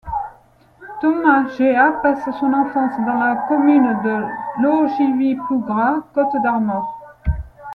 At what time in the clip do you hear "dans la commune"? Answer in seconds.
3.05-4.01